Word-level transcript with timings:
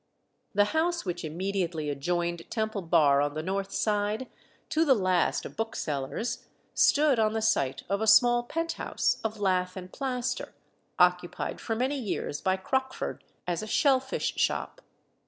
The 0.55 0.65
house 0.73 1.05
which 1.05 1.23
immediately 1.23 1.87
adjoined 1.91 2.49
Temple 2.49 2.81
Bar 2.81 3.21
on 3.21 3.35
the 3.35 3.43
north 3.43 3.71
side, 3.71 4.27
to 4.69 4.83
the 4.83 4.95
last 4.95 5.45
a 5.45 5.49
bookseller's, 5.51 6.47
stood 6.73 7.19
on 7.19 7.33
the 7.33 7.41
site 7.43 7.83
of 7.87 8.01
a 8.01 8.07
small 8.07 8.41
pent 8.41 8.71
house 8.71 9.21
of 9.23 9.39
lath 9.39 9.77
and 9.77 9.93
plaster, 9.93 10.55
occupied 10.97 11.61
for 11.61 11.75
many 11.75 11.99
years 11.99 12.41
by 12.41 12.57
Crockford 12.57 13.23
as 13.45 13.61
a 13.61 13.67
shell 13.67 13.99
fish 13.99 14.33
shop. 14.37 14.81